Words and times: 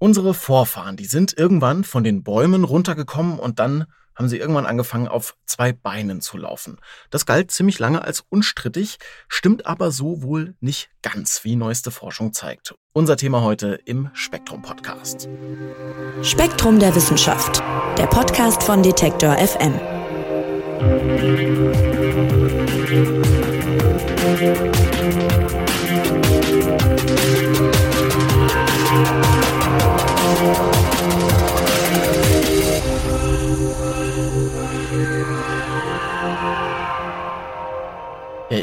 Unsere 0.00 0.32
Vorfahren, 0.32 0.96
die 0.96 1.06
sind 1.06 1.36
irgendwann 1.36 1.82
von 1.82 2.04
den 2.04 2.22
Bäumen 2.22 2.62
runtergekommen 2.62 3.40
und 3.40 3.58
dann 3.58 3.86
haben 4.14 4.28
sie 4.28 4.38
irgendwann 4.38 4.66
angefangen, 4.66 5.08
auf 5.08 5.36
zwei 5.44 5.72
Beinen 5.72 6.20
zu 6.20 6.36
laufen. 6.36 6.78
Das 7.10 7.26
galt 7.26 7.50
ziemlich 7.50 7.80
lange 7.80 8.02
als 8.02 8.24
unstrittig, 8.28 8.98
stimmt 9.28 9.66
aber 9.66 9.90
so 9.90 10.22
wohl 10.22 10.54
nicht 10.60 10.88
ganz, 11.02 11.42
wie 11.42 11.56
neueste 11.56 11.90
Forschung 11.90 12.32
zeigt. 12.32 12.76
Unser 12.92 13.16
Thema 13.16 13.42
heute 13.42 13.80
im 13.86 14.10
Spektrum 14.12 14.62
Podcast. 14.62 15.28
Spektrum 16.22 16.78
der 16.78 16.94
Wissenschaft, 16.94 17.60
der 17.96 18.06
Podcast 18.06 18.62
von 18.62 18.84
Detektor 18.84 19.36
FM. 19.36 19.74
Ja, 27.28 27.37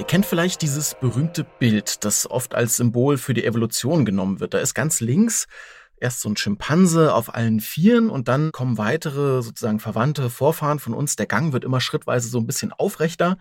kennt 0.07 0.25
vielleicht 0.25 0.61
dieses 0.61 0.95
berühmte 0.95 1.43
Bild, 1.43 2.05
das 2.05 2.29
oft 2.29 2.55
als 2.55 2.77
Symbol 2.77 3.17
für 3.17 3.33
die 3.33 3.43
Evolution 3.43 4.05
genommen 4.05 4.39
wird. 4.39 4.53
Da 4.53 4.59
ist 4.59 4.73
ganz 4.73 4.99
links 5.01 5.47
erst 5.97 6.21
so 6.21 6.29
ein 6.29 6.37
Schimpanse 6.37 7.13
auf 7.13 7.33
allen 7.33 7.59
Vieren 7.59 8.09
und 8.09 8.27
dann 8.27 8.51
kommen 8.51 8.77
weitere 8.77 9.41
sozusagen 9.41 9.79
verwandte 9.79 10.29
Vorfahren 10.29 10.79
von 10.79 10.93
uns. 10.93 11.15
Der 11.15 11.25
Gang 11.25 11.53
wird 11.53 11.63
immer 11.63 11.81
schrittweise 11.81 12.29
so 12.29 12.37
ein 12.37 12.47
bisschen 12.47 12.71
aufrechter, 12.71 13.37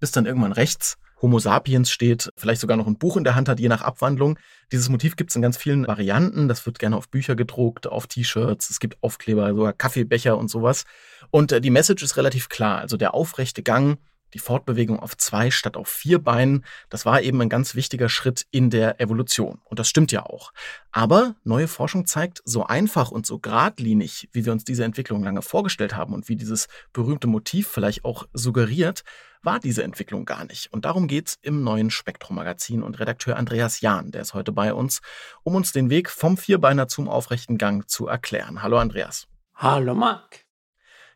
bis 0.00 0.12
dann 0.12 0.26
irgendwann 0.26 0.52
rechts 0.52 0.96
Homo 1.22 1.38
sapiens 1.38 1.90
steht, 1.90 2.30
vielleicht 2.36 2.60
sogar 2.60 2.76
noch 2.76 2.86
ein 2.86 2.98
Buch 2.98 3.16
in 3.16 3.24
der 3.24 3.34
Hand 3.34 3.48
hat, 3.48 3.58
je 3.58 3.68
nach 3.68 3.80
Abwandlung. 3.80 4.38
Dieses 4.72 4.90
Motiv 4.90 5.16
gibt 5.16 5.30
es 5.30 5.36
in 5.36 5.42
ganz 5.42 5.56
vielen 5.56 5.86
Varianten. 5.86 6.48
Das 6.48 6.66
wird 6.66 6.78
gerne 6.78 6.96
auf 6.96 7.08
Bücher 7.08 7.34
gedruckt, 7.34 7.86
auf 7.86 8.06
T-Shirts, 8.06 8.68
es 8.68 8.78
gibt 8.78 9.02
Aufkleber, 9.02 9.48
sogar 9.54 9.72
Kaffeebecher 9.72 10.36
und 10.36 10.48
sowas. 10.48 10.84
Und 11.30 11.52
äh, 11.52 11.62
die 11.62 11.70
Message 11.70 12.02
ist 12.02 12.18
relativ 12.18 12.50
klar. 12.50 12.78
Also 12.78 12.98
der 12.98 13.14
aufrechte 13.14 13.62
Gang 13.62 13.98
die 14.34 14.38
Fortbewegung 14.38 14.98
auf 14.98 15.16
zwei 15.16 15.50
statt 15.50 15.76
auf 15.76 15.88
vier 15.88 16.18
Beinen, 16.18 16.64
das 16.90 17.06
war 17.06 17.22
eben 17.22 17.40
ein 17.40 17.48
ganz 17.48 17.74
wichtiger 17.74 18.08
Schritt 18.08 18.46
in 18.50 18.68
der 18.68 19.00
Evolution. 19.00 19.60
Und 19.64 19.78
das 19.78 19.88
stimmt 19.88 20.12
ja 20.12 20.26
auch. 20.26 20.52
Aber 20.92 21.36
neue 21.44 21.68
Forschung 21.68 22.06
zeigt, 22.06 22.42
so 22.44 22.64
einfach 22.64 23.10
und 23.10 23.26
so 23.26 23.38
geradlinig, 23.38 24.28
wie 24.32 24.44
wir 24.44 24.52
uns 24.52 24.64
diese 24.64 24.84
Entwicklung 24.84 25.22
lange 25.22 25.42
vorgestellt 25.42 25.96
haben 25.96 26.12
und 26.12 26.28
wie 26.28 26.36
dieses 26.36 26.66
berühmte 26.92 27.26
Motiv 27.26 27.68
vielleicht 27.68 28.04
auch 28.04 28.26
suggeriert, 28.32 29.04
war 29.42 29.60
diese 29.60 29.82
Entwicklung 29.82 30.24
gar 30.24 30.44
nicht. 30.44 30.72
Und 30.72 30.84
darum 30.84 31.06
geht's 31.06 31.38
im 31.42 31.62
neuen 31.62 31.90
Spektrum-Magazin 31.90 32.82
und 32.82 32.98
Redakteur 32.98 33.36
Andreas 33.36 33.80
Jahn, 33.80 34.10
der 34.10 34.22
ist 34.22 34.34
heute 34.34 34.52
bei 34.52 34.72
uns, 34.72 35.00
um 35.42 35.54
uns 35.54 35.72
den 35.72 35.90
Weg 35.90 36.10
vom 36.10 36.36
Vierbeiner 36.36 36.88
zum 36.88 37.08
aufrechten 37.08 37.58
Gang 37.58 37.88
zu 37.88 38.06
erklären. 38.06 38.62
Hallo 38.62 38.78
Andreas. 38.78 39.26
Hallo 39.54 39.94
Marc. 39.94 40.44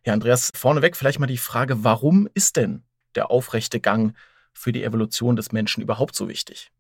Ja, 0.04 0.12
Andreas, 0.12 0.50
vorneweg 0.54 0.96
vielleicht 0.96 1.18
mal 1.18 1.26
die 1.26 1.38
Frage, 1.38 1.84
warum 1.84 2.28
ist 2.32 2.56
denn 2.56 2.84
der 3.14 3.30
aufrechte 3.30 3.80
Gang 3.80 4.14
für 4.52 4.72
die 4.72 4.84
Evolution 4.84 5.36
des 5.36 5.52
Menschen 5.52 5.82
überhaupt 5.82 6.14
so 6.14 6.28
wichtig? 6.28 6.70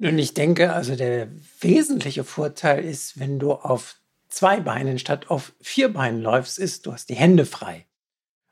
Und 0.00 0.18
ich 0.18 0.34
denke, 0.34 0.72
also 0.72 0.94
der 0.94 1.28
wesentliche 1.60 2.22
Vorteil 2.22 2.84
ist, 2.84 3.18
wenn 3.18 3.38
du 3.38 3.52
auf 3.52 3.96
zwei 4.28 4.60
Beinen 4.60 4.98
statt 4.98 5.28
auf 5.28 5.52
vier 5.60 5.92
Beinen 5.92 6.22
läufst, 6.22 6.58
ist, 6.58 6.86
du 6.86 6.92
hast 6.92 7.08
die 7.08 7.16
Hände 7.16 7.46
frei. 7.46 7.86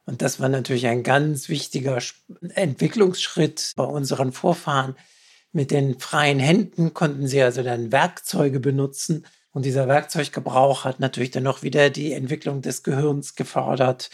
Und 0.07 0.23
das 0.23 0.41
war 0.41 0.49
natürlich 0.49 0.87
ein 0.87 1.03
ganz 1.03 1.49
wichtiger 1.49 2.01
Entwicklungsschritt 2.55 3.73
bei 3.77 3.85
unseren 3.85 4.33
Vorfahren. 4.33 4.97
Mit 5.53 5.71
den 5.71 5.99
freien 5.99 6.39
Händen 6.39 6.95
konnten 6.95 7.27
sie 7.27 7.43
also 7.43 7.63
dann 7.63 7.93
Werkzeuge 7.93 8.61
benutzen. 8.61 9.27
Und 9.51 9.65
dieser 9.65 9.89
Werkzeuggebrauch 9.89 10.85
hat 10.85 11.01
natürlich 11.01 11.31
dann 11.31 11.43
noch 11.43 11.63
wieder 11.63 11.91
die 11.91 12.13
Entwicklung 12.13 12.63
des 12.63 12.83
Gehirns 12.83 13.35
gefördert. 13.35 14.11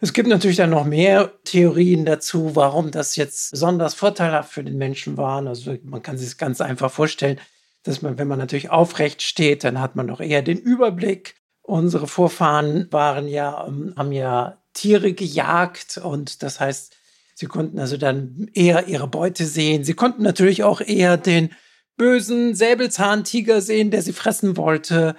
Es 0.00 0.12
gibt 0.12 0.28
natürlich 0.28 0.58
dann 0.58 0.70
noch 0.70 0.84
mehr 0.84 1.32
Theorien 1.44 2.04
dazu, 2.04 2.54
warum 2.54 2.92
das 2.92 3.16
jetzt 3.16 3.50
besonders 3.50 3.94
vorteilhaft 3.94 4.52
für 4.52 4.62
den 4.62 4.78
Menschen 4.78 5.16
war. 5.16 5.44
Also 5.44 5.76
man 5.82 6.02
kann 6.02 6.16
sich 6.16 6.38
ganz 6.38 6.60
einfach 6.60 6.90
vorstellen, 6.92 7.40
dass 7.82 8.00
man, 8.02 8.16
wenn 8.16 8.28
man 8.28 8.38
natürlich 8.38 8.70
aufrecht 8.70 9.22
steht, 9.22 9.64
dann 9.64 9.80
hat 9.80 9.96
man 9.96 10.06
doch 10.06 10.20
eher 10.20 10.42
den 10.42 10.58
Überblick. 10.58 11.34
Unsere 11.62 12.06
Vorfahren 12.06 12.86
waren 12.92 13.26
ja, 13.26 13.66
ähm, 13.66 13.92
haben 13.96 14.12
ja 14.12 14.62
Tiere 14.72 15.12
gejagt 15.12 15.98
und 15.98 16.42
das 16.44 16.60
heißt, 16.60 16.94
sie 17.34 17.46
konnten 17.46 17.80
also 17.80 17.96
dann 17.96 18.48
eher 18.54 18.86
ihre 18.86 19.08
Beute 19.08 19.46
sehen. 19.46 19.82
Sie 19.82 19.94
konnten 19.94 20.22
natürlich 20.22 20.62
auch 20.62 20.80
eher 20.80 21.16
den 21.16 21.50
bösen 21.96 22.54
Säbelzahntiger 22.54 23.60
sehen, 23.60 23.90
der 23.90 24.02
sie 24.02 24.12
fressen 24.12 24.56
wollte. 24.56 25.16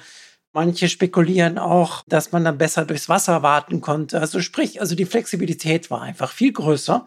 Manche 0.52 0.90
spekulieren 0.90 1.60
auch, 1.60 2.04
dass 2.08 2.32
man 2.32 2.44
dann 2.44 2.58
besser 2.58 2.86
durchs 2.86 3.08
Wasser 3.08 3.44
warten 3.44 3.82
konnte. 3.82 4.20
Also 4.20 4.42
sprich, 4.42 4.82
also 4.82 4.96
die 4.96 5.06
Flexibilität 5.06 5.92
war 5.92 6.02
einfach 6.02 6.32
viel 6.32 6.52
größer. 6.52 7.06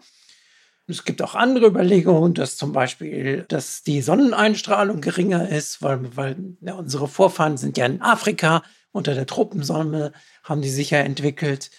Es 0.87 1.05
gibt 1.05 1.21
auch 1.21 1.35
andere 1.35 1.67
Überlegungen, 1.67 2.33
dass 2.33 2.57
zum 2.57 2.73
Beispiel, 2.73 3.45
dass 3.47 3.83
die 3.83 4.01
Sonneneinstrahlung 4.01 5.01
geringer 5.01 5.49
ist, 5.49 5.81
weil, 5.81 6.15
weil 6.15 6.35
ja, 6.61 6.73
unsere 6.73 7.07
Vorfahren 7.07 7.57
sind 7.57 7.77
ja 7.77 7.85
in 7.85 8.01
Afrika 8.01 8.63
unter 8.91 9.13
der 9.13 9.25
Tropensonne, 9.25 10.13
haben 10.43 10.61
die 10.61 10.69
sich 10.69 10.91
ja 10.91 10.99
entwickelt. 10.99 11.71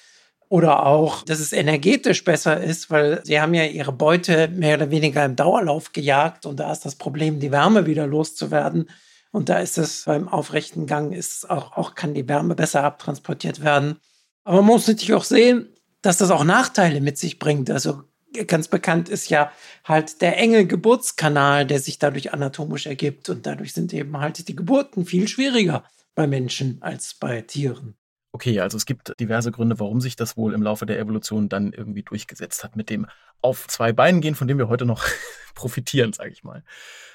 Oder 0.48 0.86
auch, 0.86 1.22
dass 1.22 1.40
es 1.40 1.52
energetisch 1.52 2.24
besser 2.24 2.62
ist, 2.62 2.90
weil 2.90 3.20
sie 3.24 3.40
haben 3.40 3.54
ja 3.54 3.64
ihre 3.64 3.92
Beute 3.92 4.48
mehr 4.48 4.76
oder 4.76 4.90
weniger 4.90 5.24
im 5.24 5.36
Dauerlauf 5.36 5.92
gejagt 5.92 6.44
und 6.44 6.60
da 6.60 6.70
ist 6.70 6.84
das 6.84 6.96
Problem, 6.96 7.40
die 7.40 7.50
Wärme 7.50 7.86
wieder 7.86 8.06
loszuwerden. 8.06 8.88
Und 9.34 9.48
da 9.48 9.58
ist 9.58 9.78
es 9.78 10.04
beim 10.04 10.28
aufrechten 10.28 10.86
Gang 10.86 11.12
ist 11.12 11.50
auch, 11.50 11.72
auch 11.76 11.96
kann 11.96 12.14
die 12.14 12.28
Wärme 12.28 12.54
besser 12.54 12.84
abtransportiert 12.84 13.64
werden. 13.64 13.96
Aber 14.44 14.58
man 14.58 14.66
muss 14.66 14.86
natürlich 14.86 15.12
auch 15.12 15.24
sehen, 15.24 15.66
dass 16.02 16.18
das 16.18 16.30
auch 16.30 16.44
Nachteile 16.44 17.00
mit 17.00 17.18
sich 17.18 17.40
bringt. 17.40 17.68
Also 17.68 18.04
ganz 18.46 18.68
bekannt 18.68 19.08
ist 19.08 19.30
ja 19.30 19.50
halt 19.82 20.22
der 20.22 20.38
enge 20.38 20.68
Geburtskanal, 20.68 21.66
der 21.66 21.80
sich 21.80 21.98
dadurch 21.98 22.32
anatomisch 22.32 22.86
ergibt. 22.86 23.28
Und 23.28 23.44
dadurch 23.44 23.72
sind 23.72 23.92
eben 23.92 24.16
halt 24.18 24.46
die 24.46 24.54
Geburten 24.54 25.04
viel 25.04 25.26
schwieriger 25.26 25.82
bei 26.14 26.28
Menschen 26.28 26.78
als 26.80 27.14
bei 27.14 27.40
Tieren. 27.40 27.96
Okay, 28.30 28.60
also 28.60 28.76
es 28.76 28.86
gibt 28.86 29.18
diverse 29.18 29.50
Gründe, 29.50 29.80
warum 29.80 30.00
sich 30.00 30.14
das 30.14 30.36
wohl 30.36 30.54
im 30.54 30.62
Laufe 30.62 30.86
der 30.86 31.00
Evolution 31.00 31.48
dann 31.48 31.72
irgendwie 31.72 32.04
durchgesetzt 32.04 32.62
hat 32.62 32.76
mit 32.76 32.88
dem 32.88 33.08
auf 33.42 33.66
zwei 33.66 33.92
Beinen 33.92 34.20
gehen, 34.20 34.36
von 34.36 34.46
dem 34.46 34.58
wir 34.58 34.68
heute 34.68 34.84
noch 34.84 35.04
profitieren, 35.56 36.12
sage 36.12 36.30
ich 36.30 36.44
mal. 36.44 36.62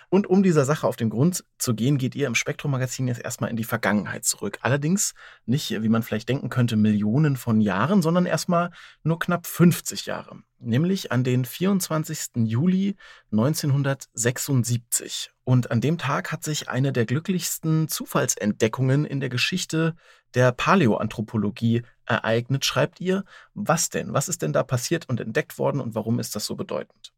Und 0.10 0.28
um 0.28 0.42
dieser 0.42 0.66
Sache 0.66 0.88
auf 0.88 0.96
den 0.96 1.12
Grund 1.12 1.46
zu 1.60 1.76
gehen, 1.76 2.00
geht 2.00 2.16
ihr 2.16 2.26
im 2.26 2.34
Spektrum-Magazin 2.34 3.08
jetzt 3.08 3.22
erstmal 3.22 3.52
in 3.52 3.58
die 3.58 3.64
Vergangenheit 3.64 4.26
zurück. 4.26 4.58
Allerdings 4.62 5.14
nicht, 5.46 5.70
wie 5.70 5.90
man 5.90 6.02
vielleicht 6.02 6.30
denken 6.30 6.50
könnte, 6.50 6.78
Millionen 6.78 7.38
von 7.38 7.62
Jahren, 7.62 8.02
sondern 8.02 8.26
erstmal 8.26 8.72
nur 9.04 9.20
knapp 9.20 9.46
50 9.46 10.08
Jahre. 10.08 10.40
Nämlich 10.58 11.12
an 11.12 11.24
den 11.24 11.46
24. 11.46 12.38
Juli 12.38 12.96
1976. 13.32 15.30
Und 15.44 15.70
an 15.70 15.80
dem 15.80 16.00
Tag 16.00 16.32
hat 16.32 16.44
sich 16.44 16.70
eine 16.70 16.92
der 16.92 17.06
glücklichsten 17.06 17.88
Zufallsentdeckungen 17.88 19.06
in 19.06 19.20
der 19.20 19.30
Geschichte 19.30 19.96
der 20.34 20.52
Paläoanthropologie 20.52 21.84
ereignet, 22.06 22.66
schreibt 22.66 23.00
ihr. 23.00 23.26
Was 23.54 23.90
denn? 23.90 24.14
Was 24.14 24.28
ist 24.28 24.42
denn 24.42 24.54
da 24.54 24.64
passiert 24.64 25.08
und 25.08 25.20
entdeckt 25.20 25.60
worden 25.60 25.82
und 25.82 25.94
warum 25.94 26.20
ist 26.20 26.36
das 26.36 26.46
so 26.46 26.56
bedeutend? 26.56 27.14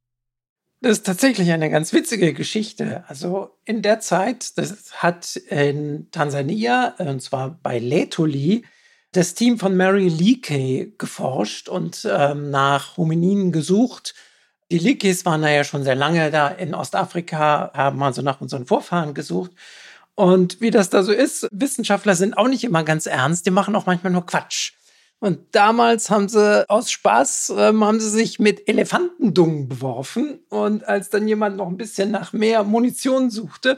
Das 0.83 0.93
ist 0.93 1.05
tatsächlich 1.05 1.51
eine 1.51 1.69
ganz 1.69 1.93
witzige 1.93 2.33
Geschichte. 2.33 3.03
Also 3.07 3.55
in 3.65 3.83
der 3.83 3.99
Zeit, 3.99 4.57
das 4.57 4.93
hat 4.95 5.35
in 5.35 6.09
Tansania, 6.09 6.95
und 6.97 7.21
zwar 7.21 7.59
bei 7.61 7.77
Letoli, 7.77 8.65
das 9.11 9.35
Team 9.35 9.59
von 9.59 9.77
Mary 9.77 10.07
Leakey 10.07 10.95
geforscht 10.97 11.69
und 11.69 12.07
ähm, 12.11 12.49
nach 12.49 12.97
Homininen 12.97 13.51
gesucht. 13.51 14.15
Die 14.71 14.79
Leakeys 14.79 15.23
waren 15.23 15.43
ja 15.43 15.63
schon 15.63 15.83
sehr 15.83 15.95
lange 15.95 16.31
da 16.31 16.47
in 16.47 16.73
Ostafrika, 16.73 17.71
haben 17.75 18.01
also 18.01 18.23
nach 18.23 18.41
unseren 18.41 18.65
Vorfahren 18.65 19.13
gesucht. 19.13 19.51
Und 20.15 20.61
wie 20.61 20.71
das 20.71 20.89
da 20.89 21.03
so 21.03 21.11
ist, 21.11 21.47
Wissenschaftler 21.51 22.15
sind 22.15 22.37
auch 22.37 22.47
nicht 22.47 22.63
immer 22.63 22.83
ganz 22.83 23.05
ernst, 23.05 23.45
die 23.45 23.51
machen 23.51 23.75
auch 23.75 23.85
manchmal 23.85 24.13
nur 24.13 24.25
Quatsch. 24.25 24.73
Und 25.21 25.53
damals 25.53 26.09
haben 26.09 26.27
sie 26.29 26.67
aus 26.67 26.89
Spaß, 26.89 27.53
ähm, 27.55 27.83
haben 27.85 27.99
sie 27.99 28.09
sich 28.09 28.39
mit 28.39 28.67
Elefantendungen 28.67 29.69
beworfen. 29.69 30.39
Und 30.49 30.87
als 30.87 31.11
dann 31.11 31.27
jemand 31.27 31.57
noch 31.57 31.67
ein 31.67 31.77
bisschen 31.77 32.09
nach 32.09 32.33
mehr 32.33 32.63
Munition 32.63 33.29
suchte, 33.29 33.77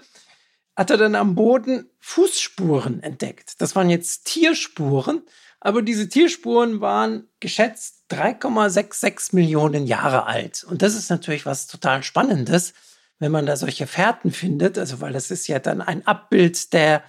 hat 0.77 0.89
er 0.89 0.95
dann 0.95 1.15
am 1.15 1.35
Boden 1.35 1.89
Fußspuren 1.99 3.03
entdeckt. 3.03 3.55
Das 3.61 3.75
waren 3.75 3.89
jetzt 3.89 4.23
Tierspuren, 4.23 5.21
aber 5.59 5.81
diese 5.81 6.07
Tierspuren 6.07 6.79
waren 6.79 7.27
geschätzt 7.41 8.05
3,66 8.09 9.35
Millionen 9.35 9.85
Jahre 9.85 10.25
alt. 10.27 10.63
Und 10.63 10.81
das 10.81 10.95
ist 10.95 11.09
natürlich 11.09 11.45
was 11.45 11.67
total 11.67 12.03
Spannendes, 12.03 12.73
wenn 13.19 13.33
man 13.33 13.45
da 13.45 13.57
solche 13.57 13.85
Fährten 13.85 14.31
findet, 14.31 14.77
also 14.77 15.01
weil 15.01 15.11
das 15.11 15.29
ist 15.29 15.47
ja 15.47 15.59
dann 15.59 15.81
ein 15.81 16.07
Abbild 16.07 16.71
der 16.71 17.03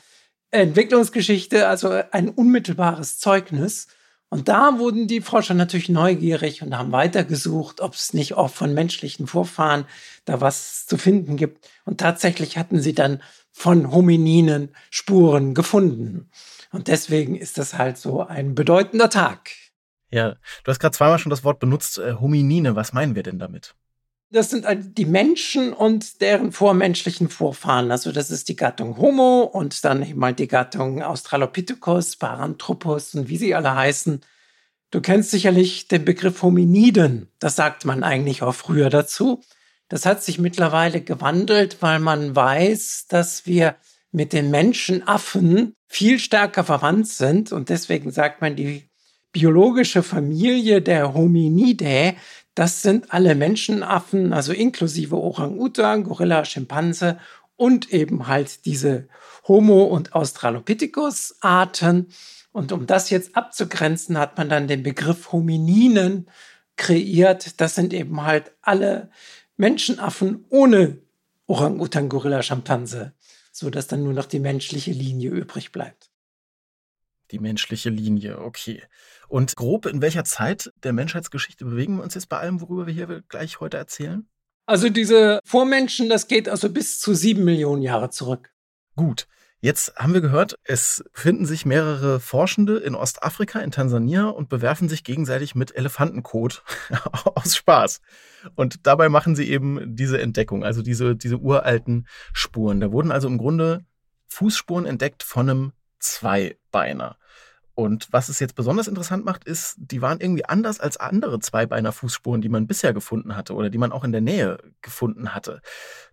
Entwicklungsgeschichte, 0.50 1.68
also 1.68 2.02
ein 2.10 2.28
unmittelbares 2.28 3.20
Zeugnis. 3.20 3.86
Und 4.30 4.48
da 4.48 4.78
wurden 4.78 5.06
die 5.06 5.20
Forscher 5.20 5.54
natürlich 5.54 5.88
neugierig 5.88 6.62
und 6.62 6.76
haben 6.76 6.92
weitergesucht, 6.92 7.80
ob 7.80 7.94
es 7.94 8.14
nicht 8.14 8.34
auch 8.34 8.50
von 8.50 8.74
menschlichen 8.74 9.26
Vorfahren 9.26 9.84
da 10.24 10.40
was 10.40 10.86
zu 10.86 10.98
finden 10.98 11.36
gibt. 11.36 11.68
Und 11.84 12.00
tatsächlich 12.00 12.58
hatten 12.58 12.80
sie 12.80 12.94
dann 12.94 13.22
von 13.52 13.92
Homininen 13.92 14.74
Spuren 14.90 15.54
gefunden. 15.54 16.30
Und 16.72 16.88
deswegen 16.88 17.36
ist 17.36 17.58
das 17.58 17.74
halt 17.74 17.98
so 17.98 18.26
ein 18.26 18.56
bedeutender 18.56 19.08
Tag. 19.08 19.50
Ja, 20.10 20.36
du 20.64 20.70
hast 20.70 20.80
gerade 20.80 20.96
zweimal 20.96 21.18
schon 21.18 21.30
das 21.30 21.44
Wort 21.44 21.60
benutzt, 21.60 21.98
äh, 21.98 22.14
Hominine. 22.14 22.74
Was 22.74 22.92
meinen 22.92 23.14
wir 23.14 23.22
denn 23.22 23.38
damit? 23.38 23.74
Das 24.30 24.50
sind 24.50 24.66
die 24.98 25.04
Menschen 25.04 25.72
und 25.72 26.20
deren 26.20 26.50
vormenschlichen 26.50 27.28
Vorfahren. 27.28 27.90
Also 27.90 28.10
das 28.10 28.30
ist 28.30 28.48
die 28.48 28.56
Gattung 28.56 28.96
Homo 28.96 29.42
und 29.42 29.84
dann 29.84 30.02
eben 30.02 30.36
die 30.36 30.48
Gattung 30.48 31.02
Australopithecus, 31.02 32.16
Paranthropus 32.16 33.14
und 33.14 33.28
wie 33.28 33.36
sie 33.36 33.54
alle 33.54 33.74
heißen. 33.74 34.22
Du 34.90 35.00
kennst 35.00 35.30
sicherlich 35.30 35.88
den 35.88 36.04
Begriff 36.04 36.42
Hominiden. 36.42 37.28
Das 37.38 37.56
sagt 37.56 37.84
man 37.84 38.02
eigentlich 38.02 38.42
auch 38.42 38.54
früher 38.54 38.90
dazu. 38.90 39.42
Das 39.88 40.06
hat 40.06 40.22
sich 40.22 40.38
mittlerweile 40.38 41.00
gewandelt, 41.00 41.78
weil 41.80 42.00
man 42.00 42.34
weiß, 42.34 43.06
dass 43.08 43.46
wir 43.46 43.76
mit 44.10 44.32
den 44.32 44.50
Menschenaffen 44.50 45.74
viel 45.88 46.18
stärker 46.18 46.64
verwandt 46.64 47.08
sind 47.08 47.52
und 47.52 47.68
deswegen 47.68 48.10
sagt 48.10 48.40
man, 48.40 48.56
die 48.56 48.88
biologische 49.32 50.02
Familie 50.02 50.80
der 50.80 51.12
Hominidae, 51.12 52.14
das 52.54 52.82
sind 52.82 53.12
alle 53.12 53.34
Menschenaffen, 53.34 54.32
also 54.32 54.52
inklusive 54.52 55.16
Orang-Utan, 55.16 56.04
Gorilla, 56.04 56.44
Schimpanse 56.44 57.18
und 57.56 57.92
eben 57.92 58.26
halt 58.28 58.64
diese 58.64 59.08
Homo- 59.48 59.84
und 59.84 60.14
Australopithecus-Arten. 60.14 62.08
Und 62.52 62.70
um 62.72 62.86
das 62.86 63.10
jetzt 63.10 63.36
abzugrenzen, 63.36 64.18
hat 64.18 64.38
man 64.38 64.48
dann 64.48 64.68
den 64.68 64.84
Begriff 64.84 65.32
Homininen 65.32 66.30
kreiert. 66.76 67.60
Das 67.60 67.74
sind 67.74 67.92
eben 67.92 68.22
halt 68.22 68.52
alle 68.62 69.10
Menschenaffen 69.56 70.44
ohne 70.48 70.98
Orang-Utan, 71.46 72.08
Gorilla, 72.08 72.42
Schimpanse, 72.42 73.12
so 73.52 73.70
dass 73.70 73.88
dann 73.88 74.04
nur 74.04 74.12
noch 74.12 74.26
die 74.26 74.40
menschliche 74.40 74.92
Linie 74.92 75.30
übrig 75.30 75.72
bleibt. 75.72 76.10
Die 77.30 77.38
menschliche 77.38 77.90
Linie, 77.90 78.38
okay. 78.40 78.82
Und 79.34 79.56
grob 79.56 79.86
in 79.86 80.00
welcher 80.00 80.22
Zeit 80.22 80.72
der 80.84 80.92
Menschheitsgeschichte 80.92 81.64
bewegen 81.64 81.96
wir 81.96 82.04
uns 82.04 82.14
jetzt 82.14 82.28
bei 82.28 82.38
allem, 82.38 82.60
worüber 82.60 82.86
wir 82.86 82.94
hier 82.94 83.24
gleich 83.28 83.58
heute 83.58 83.76
erzählen? 83.76 84.28
Also 84.64 84.90
diese 84.90 85.40
Vormenschen, 85.44 86.08
das 86.08 86.28
geht 86.28 86.48
also 86.48 86.70
bis 86.70 87.00
zu 87.00 87.14
sieben 87.14 87.42
Millionen 87.42 87.82
Jahre 87.82 88.10
zurück. 88.10 88.52
Gut. 88.94 89.26
Jetzt 89.60 89.96
haben 89.96 90.14
wir 90.14 90.20
gehört, 90.20 90.54
es 90.62 91.02
finden 91.12 91.46
sich 91.46 91.66
mehrere 91.66 92.20
Forschende 92.20 92.76
in 92.76 92.94
Ostafrika, 92.94 93.58
in 93.58 93.72
Tansania 93.72 94.26
und 94.28 94.48
bewerfen 94.48 94.88
sich 94.88 95.02
gegenseitig 95.02 95.56
mit 95.56 95.74
Elefantenkot 95.74 96.62
aus 97.24 97.56
Spaß. 97.56 98.02
Und 98.54 98.86
dabei 98.86 99.08
machen 99.08 99.34
sie 99.34 99.50
eben 99.50 99.96
diese 99.96 100.20
Entdeckung, 100.20 100.62
also 100.62 100.80
diese, 100.80 101.16
diese 101.16 101.38
uralten 101.38 102.06
Spuren. 102.32 102.78
Da 102.78 102.92
wurden 102.92 103.10
also 103.10 103.26
im 103.26 103.38
Grunde 103.38 103.84
Fußspuren 104.28 104.86
entdeckt 104.86 105.24
von 105.24 105.50
einem 105.50 105.72
Zweibeiner. 105.98 107.16
Und 107.74 108.08
was 108.12 108.28
es 108.28 108.38
jetzt 108.38 108.54
besonders 108.54 108.86
interessant 108.86 109.24
macht, 109.24 109.44
ist, 109.44 109.74
die 109.78 110.00
waren 110.00 110.20
irgendwie 110.20 110.44
anders 110.44 110.78
als 110.78 110.96
andere 110.96 111.40
Zweibeiner-Fußspuren, 111.40 112.40
die 112.40 112.48
man 112.48 112.68
bisher 112.68 112.92
gefunden 112.92 113.36
hatte 113.36 113.54
oder 113.54 113.68
die 113.68 113.78
man 113.78 113.90
auch 113.90 114.04
in 114.04 114.12
der 114.12 114.20
Nähe 114.20 114.58
gefunden 114.80 115.34
hatte. 115.34 115.60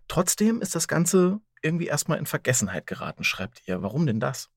Trotzdem 0.08 0.60
ist 0.60 0.74
das 0.74 0.88
Ganze 0.88 1.40
irgendwie 1.62 1.86
erstmal 1.86 2.18
in 2.18 2.26
Vergessenheit 2.26 2.86
geraten, 2.86 3.22
schreibt 3.22 3.62
ihr. 3.66 3.82
Warum 3.82 4.06
denn 4.06 4.18
das? 4.18 4.50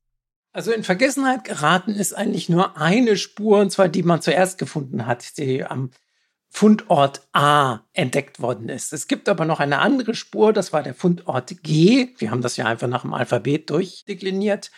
Also 0.51 0.71
in 0.71 0.83
Vergessenheit 0.83 1.43
geraten 1.43 1.91
ist 1.91 2.13
eigentlich 2.13 2.49
nur 2.49 2.77
eine 2.77 3.17
Spur, 3.17 3.59
und 3.59 3.71
zwar 3.71 3.87
die 3.87 4.03
man 4.03 4.21
zuerst 4.21 4.57
gefunden 4.57 5.05
hat, 5.05 5.37
die 5.37 5.63
am 5.63 5.91
Fundort 6.49 7.27
A 7.33 7.81
entdeckt 7.91 8.39
worden 8.39 8.69
ist. 8.69 8.93
Es 8.93 9.07
gibt 9.07 9.27
aber 9.27 9.43
noch 9.43 9.59
eine 9.59 9.79
andere 9.79 10.15
Spur, 10.15 10.53
das 10.53 10.71
war 10.71 10.81
der 10.81 10.95
Fundort 10.95 11.61
G. 11.61 12.13
Wir 12.17 12.31
haben 12.31 12.41
das 12.41 12.55
ja 12.55 12.65
einfach 12.65 12.87
nach 12.87 13.01
dem 13.01 13.13
Alphabet 13.13 13.69
durchdekliniert. 13.69 14.71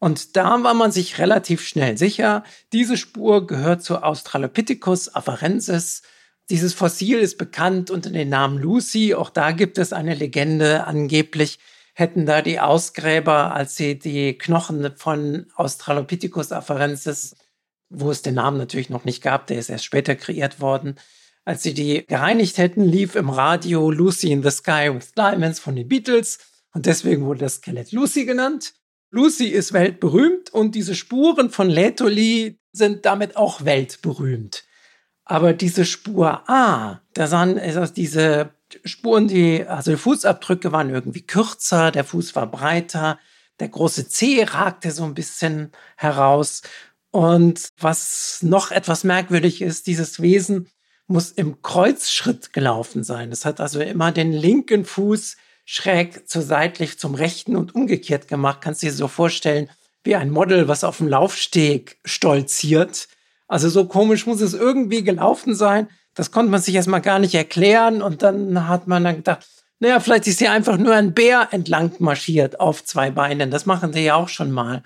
Und 0.00 0.36
da 0.36 0.62
war 0.62 0.72
man 0.72 0.90
sich 0.90 1.18
relativ 1.18 1.60
schnell 1.60 1.98
sicher, 1.98 2.42
diese 2.72 2.96
Spur 2.96 3.46
gehört 3.46 3.82
zu 3.82 4.02
Australopithecus 4.02 5.14
afarensis. 5.14 6.02
Dieses 6.48 6.72
Fossil 6.72 7.18
ist 7.18 7.36
bekannt 7.36 7.90
unter 7.90 8.08
dem 8.10 8.30
Namen 8.30 8.58
Lucy. 8.58 9.14
Auch 9.14 9.28
da 9.28 9.52
gibt 9.52 9.76
es 9.76 9.92
eine 9.92 10.14
Legende. 10.14 10.86
Angeblich 10.86 11.58
hätten 11.92 12.24
da 12.24 12.40
die 12.40 12.60
Ausgräber, 12.60 13.54
als 13.54 13.76
sie 13.76 13.98
die 13.98 14.38
Knochen 14.38 14.90
von 14.96 15.46
Australopithecus 15.54 16.50
afarensis, 16.50 17.36
wo 17.90 18.10
es 18.10 18.22
den 18.22 18.34
Namen 18.34 18.56
natürlich 18.56 18.88
noch 18.88 19.04
nicht 19.04 19.22
gab, 19.22 19.48
der 19.48 19.58
ist 19.58 19.68
erst 19.68 19.84
später 19.84 20.16
kreiert 20.16 20.60
worden, 20.60 20.96
als 21.44 21.62
sie 21.62 21.74
die 21.74 22.06
gereinigt 22.06 22.56
hätten, 22.56 22.84
lief 22.84 23.16
im 23.16 23.28
Radio 23.28 23.90
Lucy 23.90 24.32
in 24.32 24.42
the 24.42 24.50
Sky 24.50 24.90
with 24.94 25.12
Diamonds 25.12 25.58
von 25.58 25.76
den 25.76 25.88
Beatles. 25.88 26.38
Und 26.72 26.86
deswegen 26.86 27.26
wurde 27.26 27.40
das 27.40 27.56
Skelett 27.56 27.92
Lucy 27.92 28.24
genannt. 28.24 28.74
Lucy 29.10 29.48
ist 29.48 29.72
weltberühmt 29.72 30.50
und 30.50 30.74
diese 30.74 30.94
Spuren 30.94 31.50
von 31.50 31.68
Letoli 31.68 32.60
sind 32.72 33.04
damit 33.04 33.36
auch 33.36 33.64
weltberühmt. 33.64 34.64
Aber 35.24 35.52
diese 35.52 35.84
Spur 35.84 36.48
A, 36.48 37.02
da 37.14 37.26
sahen 37.26 37.58
also 37.58 37.86
diese 37.86 38.50
Spuren, 38.84 39.28
die, 39.28 39.66
also 39.66 39.90
die 39.90 39.96
Fußabdrücke 39.96 40.72
waren 40.72 40.90
irgendwie 40.90 41.22
kürzer, 41.22 41.90
der 41.90 42.04
Fuß 42.04 42.36
war 42.36 42.50
breiter, 42.50 43.18
der 43.58 43.68
große 43.68 44.08
Zeh 44.08 44.44
ragte 44.44 44.90
so 44.90 45.04
ein 45.04 45.14
bisschen 45.14 45.72
heraus. 45.96 46.62
Und 47.10 47.68
was 47.78 48.38
noch 48.42 48.70
etwas 48.70 49.02
merkwürdig 49.02 49.62
ist, 49.62 49.88
dieses 49.88 50.22
Wesen 50.22 50.68
muss 51.06 51.32
im 51.32 51.60
Kreuzschritt 51.60 52.52
gelaufen 52.52 53.02
sein. 53.02 53.32
Es 53.32 53.44
hat 53.44 53.60
also 53.60 53.80
immer 53.80 54.12
den 54.12 54.32
linken 54.32 54.84
Fuß 54.84 55.36
schräg 55.64 56.28
zur 56.28 56.42
seitlich 56.42 56.98
zum 56.98 57.14
rechten 57.14 57.56
und 57.56 57.74
umgekehrt 57.74 58.28
gemacht. 58.28 58.60
Kannst 58.60 58.82
du 58.82 58.86
dir 58.86 58.92
so 58.92 59.08
vorstellen, 59.08 59.68
wie 60.04 60.16
ein 60.16 60.30
Model, 60.30 60.68
was 60.68 60.84
auf 60.84 60.98
dem 60.98 61.08
Laufsteg 61.08 61.98
stolziert. 62.04 63.08
Also 63.48 63.68
so 63.68 63.86
komisch 63.86 64.26
muss 64.26 64.40
es 64.40 64.54
irgendwie 64.54 65.04
gelaufen 65.04 65.54
sein. 65.54 65.88
Das 66.14 66.30
konnte 66.30 66.50
man 66.50 66.60
sich 66.60 66.74
erstmal 66.74 67.00
gar 67.00 67.18
nicht 67.18 67.34
erklären. 67.34 68.02
Und 68.02 68.22
dann 68.22 68.68
hat 68.68 68.86
man 68.86 69.04
dann 69.04 69.16
gedacht, 69.16 69.46
naja, 69.78 70.00
vielleicht 70.00 70.26
ist 70.26 70.38
hier 70.38 70.52
einfach 70.52 70.76
nur 70.76 70.94
ein 70.94 71.14
Bär 71.14 71.48
entlang 71.50 71.92
marschiert 71.98 72.60
auf 72.60 72.84
zwei 72.84 73.10
Beinen. 73.10 73.50
Das 73.50 73.66
machen 73.66 73.92
sie 73.92 74.04
ja 74.04 74.14
auch 74.14 74.28
schon 74.28 74.50
mal. 74.50 74.82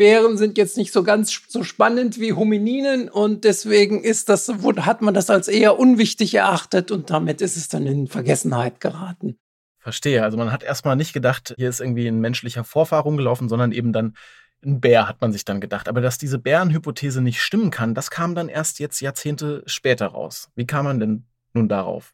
Bären 0.00 0.38
sind 0.38 0.56
jetzt 0.56 0.78
nicht 0.78 0.94
so 0.94 1.02
ganz 1.02 1.42
so 1.46 1.62
spannend 1.62 2.18
wie 2.18 2.32
Homininen 2.32 3.10
und 3.10 3.44
deswegen 3.44 4.02
ist 4.02 4.30
das, 4.30 4.48
hat 4.48 5.02
man 5.02 5.12
das 5.12 5.28
als 5.28 5.46
eher 5.46 5.78
unwichtig 5.78 6.32
erachtet 6.32 6.90
und 6.90 7.10
damit 7.10 7.42
ist 7.42 7.58
es 7.58 7.68
dann 7.68 7.86
in 7.86 8.06
Vergessenheit 8.06 8.80
geraten. 8.80 9.36
Verstehe. 9.80 10.22
Also 10.22 10.36
man 10.36 10.52
hat 10.52 10.62
erstmal 10.62 10.94
nicht 10.94 11.12
gedacht, 11.14 11.54
hier 11.56 11.68
ist 11.68 11.80
irgendwie 11.80 12.06
ein 12.06 12.20
menschlicher 12.20 12.64
Vorfahr 12.64 13.02
rumgelaufen, 13.02 13.48
sondern 13.48 13.72
eben 13.72 13.92
dann 13.92 14.14
ein 14.62 14.80
Bär, 14.80 15.08
hat 15.08 15.22
man 15.22 15.32
sich 15.32 15.46
dann 15.46 15.60
gedacht. 15.60 15.88
Aber 15.88 16.02
dass 16.02 16.18
diese 16.18 16.38
Bärenhypothese 16.38 17.22
nicht 17.22 17.40
stimmen 17.40 17.70
kann, 17.70 17.94
das 17.94 18.10
kam 18.10 18.34
dann 18.34 18.48
erst 18.48 18.78
jetzt 18.78 19.00
Jahrzehnte 19.00 19.62
später 19.64 20.08
raus. 20.08 20.50
Wie 20.54 20.66
kam 20.66 20.84
man 20.84 21.00
denn 21.00 21.24
nun 21.54 21.68
darauf? 21.68 22.12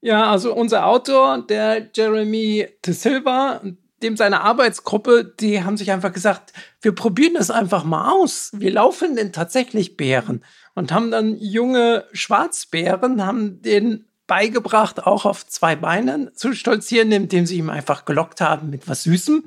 Ja, 0.00 0.30
also 0.30 0.54
unser 0.54 0.86
Autor, 0.86 1.44
der 1.46 1.88
Jeremy 1.94 2.68
De 2.84 2.92
Silva, 2.92 3.60
dem 4.02 4.16
seine 4.16 4.40
Arbeitsgruppe, 4.40 5.34
die 5.38 5.62
haben 5.62 5.76
sich 5.76 5.90
einfach 5.90 6.12
gesagt, 6.12 6.52
wir 6.80 6.94
probieren 6.94 7.34
das 7.34 7.50
einfach 7.50 7.84
mal 7.84 8.12
aus. 8.12 8.50
Wir 8.54 8.72
laufen 8.72 9.16
denn 9.16 9.32
tatsächlich 9.32 9.96
Bären 9.96 10.44
und 10.74 10.92
haben 10.92 11.10
dann 11.10 11.36
junge 11.36 12.06
Schwarzbären, 12.12 13.24
haben 13.24 13.60
den 13.62 14.07
beigebracht, 14.28 15.04
auch 15.04 15.24
auf 15.24 15.44
zwei 15.44 15.74
Beinen 15.74 16.30
zu 16.36 16.52
stolzieren, 16.52 17.10
indem 17.10 17.46
sie 17.46 17.56
ihm 17.56 17.70
einfach 17.70 18.04
gelockt 18.04 18.40
haben 18.40 18.70
mit 18.70 18.86
was 18.86 19.02
Süßem. 19.02 19.42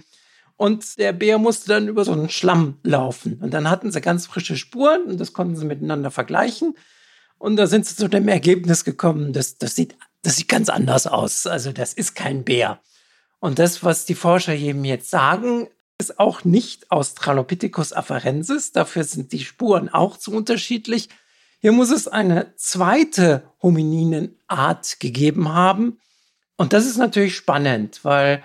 Und 0.58 1.00
der 1.00 1.14
Bär 1.14 1.38
musste 1.38 1.70
dann 1.70 1.88
über 1.88 2.04
so 2.04 2.12
einen 2.12 2.30
Schlamm 2.30 2.78
laufen. 2.84 3.40
Und 3.42 3.54
dann 3.54 3.70
hatten 3.70 3.92
sie 3.92 4.02
ganz 4.02 4.28
frische 4.28 4.58
Spuren 4.58 5.04
und 5.04 5.20
das 5.20 5.32
konnten 5.34 5.56
sie 5.56 5.66
miteinander 5.66 6.12
vergleichen. 6.12 6.76
Und 7.38 7.56
da 7.56 7.66
sind 7.66 7.86
sie 7.86 7.96
zu 7.96 8.08
dem 8.08 8.28
Ergebnis 8.28 8.84
gekommen, 8.84 9.34
das, 9.34 9.58
das, 9.58 9.76
sieht, 9.76 9.96
das 10.22 10.36
sieht 10.36 10.50
ganz 10.50 10.70
anders 10.70 11.08
aus. 11.08 11.48
Also 11.48 11.72
das 11.72 11.94
ist 11.94 12.14
kein 12.14 12.44
Bär. 12.44 12.82
Und 13.40 13.58
das, 13.58 13.84
was 13.84 14.06
die 14.06 14.14
Forscher 14.14 14.54
eben 14.54 14.86
jetzt 14.86 15.10
sagen, 15.10 15.68
ist 15.98 16.20
auch 16.20 16.44
nicht 16.44 16.92
Australopithecus 16.92 17.94
afarensis. 17.94 18.72
Dafür 18.72 19.04
sind 19.04 19.32
die 19.32 19.44
Spuren 19.44 19.90
auch 19.90 20.18
zu 20.18 20.32
unterschiedlich. 20.32 21.10
Hier 21.64 21.72
muss 21.72 21.92
es 21.92 22.08
eine 22.08 22.56
zweite 22.56 23.44
Homininenart 23.62 25.00
gegeben 25.00 25.54
haben. 25.54 26.00
Und 26.58 26.74
das 26.74 26.88
ist 26.88 26.98
natürlich 26.98 27.36
spannend, 27.36 28.00
weil 28.02 28.42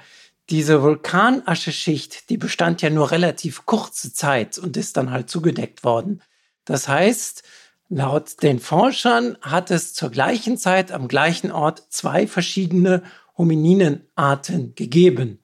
diese 0.51 0.83
Vulkanascheschicht, 0.83 2.29
die 2.29 2.37
bestand 2.37 2.83
ja 2.83 2.91
nur 2.91 3.11
relativ 3.11 3.65
kurze 3.65 4.13
Zeit 4.13 4.59
und 4.59 4.77
ist 4.77 4.99
dann 4.99 5.11
halt 5.11 5.31
zugedeckt 5.31 5.83
worden. 5.83 6.23
Das 6.67 6.89
heißt, 6.89 7.43
laut 7.89 8.43
den 8.43 8.61
Forschern 8.61 9.39
hat 9.41 9.71
es 9.71 9.95
zur 9.95 10.11
gleichen 10.11 10.59
Zeit 10.59 10.93
am 10.93 11.09
gleichen 11.09 11.51
Ort 11.51 11.85
zwei 11.89 12.27
verschiedene 12.27 13.03
Homininenarten 13.39 14.75
gegeben, 14.75 15.41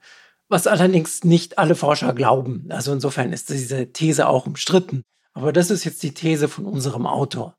was 0.49 0.67
allerdings 0.67 1.25
nicht 1.25 1.57
alle 1.57 1.75
Forscher 1.75 2.12
glauben. 2.12 2.67
Also 2.69 2.93
insofern 2.93 3.33
ist 3.33 3.49
diese 3.49 3.93
These 3.93 4.29
auch 4.29 4.47
umstritten. 4.47 5.05
Aber 5.33 5.55
das 5.55 5.71
ist 5.71 5.85
jetzt 5.85 6.02
die 6.02 6.12
These 6.12 6.49
von 6.49 6.67
unserem 6.67 7.07
Autor. 7.07 7.57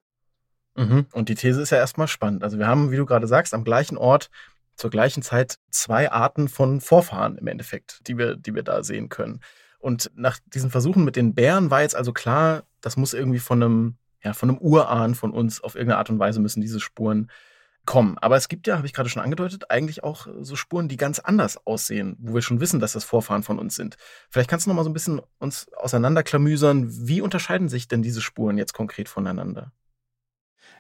Mhm. 0.75 1.05
Und 1.11 1.29
die 1.29 1.35
These 1.35 1.61
ist 1.61 1.69
ja 1.69 1.77
erstmal 1.77 2.07
spannend. 2.07 2.43
Also 2.43 2.57
wir 2.57 2.67
haben, 2.67 2.91
wie 2.91 2.97
du 2.97 3.05
gerade 3.05 3.27
sagst, 3.27 3.53
am 3.53 3.63
gleichen 3.63 3.97
Ort 3.97 4.29
zur 4.75 4.89
gleichen 4.89 5.21
Zeit 5.21 5.59
zwei 5.69 6.11
Arten 6.11 6.47
von 6.49 6.81
Vorfahren 6.81 7.37
im 7.37 7.47
Endeffekt, 7.47 8.07
die 8.07 8.17
wir, 8.17 8.35
die 8.35 8.55
wir 8.55 8.63
da 8.63 8.83
sehen 8.83 9.09
können. 9.09 9.41
Und 9.79 10.11
nach 10.15 10.39
diesen 10.45 10.71
Versuchen 10.71 11.03
mit 11.03 11.15
den 11.15 11.35
Bären 11.35 11.69
war 11.69 11.81
jetzt 11.81 11.95
also 11.95 12.13
klar, 12.13 12.63
das 12.81 12.97
muss 12.97 13.13
irgendwie 13.13 13.39
von 13.39 13.61
einem, 13.61 13.97
ja, 14.23 14.33
von 14.33 14.49
einem 14.49 14.57
Urahn 14.59 15.13
von 15.13 15.31
uns 15.31 15.61
auf 15.61 15.75
irgendeine 15.75 15.99
Art 15.99 16.09
und 16.09 16.19
Weise 16.19 16.39
müssen 16.39 16.61
diese 16.61 16.79
Spuren 16.79 17.29
kommen. 17.85 18.17
Aber 18.19 18.37
es 18.37 18.47
gibt 18.47 18.65
ja, 18.65 18.77
habe 18.77 18.87
ich 18.87 18.93
gerade 18.93 19.09
schon 19.09 19.21
angedeutet, 19.21 19.69
eigentlich 19.69 20.03
auch 20.03 20.27
so 20.39 20.55
Spuren, 20.55 20.87
die 20.87 20.97
ganz 20.97 21.19
anders 21.19 21.67
aussehen, 21.67 22.15
wo 22.19 22.33
wir 22.33 22.41
schon 22.41 22.61
wissen, 22.61 22.79
dass 22.79 22.93
das 22.93 23.03
Vorfahren 23.03 23.43
von 23.43 23.59
uns 23.59 23.75
sind. 23.75 23.97
Vielleicht 24.29 24.49
kannst 24.49 24.65
du 24.65 24.69
noch 24.69 24.75
mal 24.77 24.83
so 24.83 24.89
ein 24.89 24.93
bisschen 24.93 25.21
uns 25.39 25.67
auseinanderklamüsern. 25.73 26.87
Wie 27.07 27.21
unterscheiden 27.21 27.67
sich 27.67 27.87
denn 27.87 28.01
diese 28.01 28.21
Spuren 28.21 28.57
jetzt 28.57 28.73
konkret 28.73 29.09
voneinander? 29.09 29.73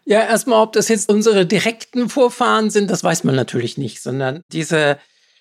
Ja, 0.05 0.19
erstmal, 0.19 0.61
ob 0.61 0.73
das 0.73 0.89
jetzt 0.89 1.09
unsere 1.09 1.45
direkten 1.45 2.09
Vorfahren 2.09 2.69
sind, 2.69 2.89
das 2.89 3.03
weiß 3.03 3.23
man 3.23 3.35
natürlich 3.35 3.77
nicht, 3.77 4.01
sondern 4.01 4.41
diese 4.51 4.97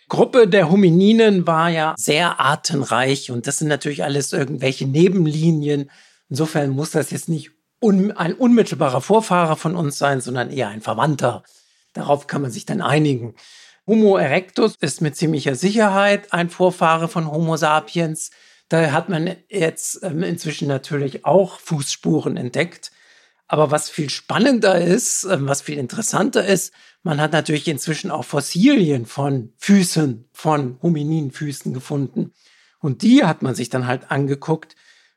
Gruppe 0.09 0.47
der 0.47 0.71
Homininen 0.71 1.47
war 1.47 1.69
ja 1.69 1.95
sehr 1.97 2.39
artenreich 2.39 3.31
und 3.31 3.47
das 3.47 3.59
sind 3.59 3.69
natürlich 3.69 4.05
alles 4.05 4.33
irgendwelche 4.33 4.87
Nebenlinien. 4.87 5.91
Insofern 6.29 6.71
muss 6.71 6.93
das 6.93 7.11
jetzt 7.11 7.29
nicht 7.29 7.51
un 7.81 8.13
ein 8.13 8.35
unmittelbarer 8.35 9.01
Vorfahrer 9.01 9.57
von 9.57 9.75
uns 9.75 9.99
sein, 9.99 10.21
sondern 10.21 10.51
eher 10.51 10.69
ein 10.69 10.81
Verwandter. 10.81 11.43
Darauf 11.93 12.27
kann 12.27 12.43
man 12.43 12.51
sich 12.51 12.65
dann 12.65 12.81
einigen. 12.81 13.35
Homo 13.87 14.17
erectus 14.17 14.77
ist 14.81 15.01
mit 15.01 15.17
ziemlicher 15.17 15.57
Sicherheit 15.57 16.33
ein 16.33 16.51
Vorfahre 16.51 17.09
von 17.09 17.31
Homo 17.31 17.57
sapiens. 17.57 18.31
Da 18.69 18.93
hat 18.93 19.09
man 19.09 19.35
jetzt 19.49 20.01
ähm, 20.03 20.23
inzwischen 20.23 20.69
natürlich 20.69 21.25
auch 21.25 21.59
Fußspuren 21.59 22.37
entdeckt. 22.37 22.93
Aber 23.53 23.71
was 23.71 23.91
viel 23.91 24.09
spannender 24.09 24.81
ist, 24.81 25.25
ähm, 25.25 25.47
was 25.47 25.61
viel 25.61 25.77
interessanter 25.77 26.43
ist, 26.43 26.73
man 27.03 27.21
hat 27.21 27.33
natürlich 27.33 27.69
inzwischen 27.69 28.11
auch 28.11 28.25
Fossilien 28.25 29.05
von 29.05 29.53
Füßen, 29.59 30.27
von 30.33 30.79
Homininfüßen 30.81 31.75
gefunden. 31.75 32.33
Und 32.79 33.03
die 33.03 33.25
hat 33.25 33.43
man 33.43 33.55
sich 33.55 33.69
dann 33.69 33.87
halt 33.87 34.11
angeguckt. 34.11 34.75